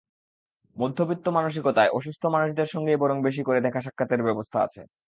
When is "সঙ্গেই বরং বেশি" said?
2.67-3.41